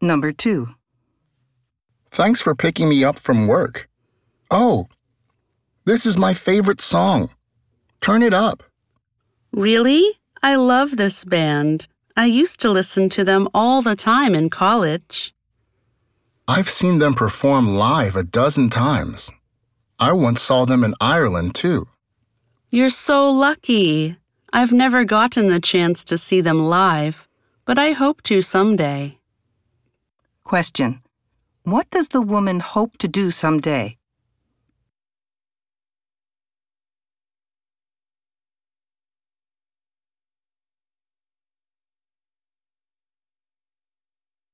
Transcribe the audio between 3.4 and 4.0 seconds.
work.